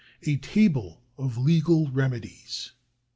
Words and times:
A 0.23 0.35
Table 0.37 1.03
of 1.15 1.35
Lesa.1 1.37 1.91
Remedies. 1.93 2.71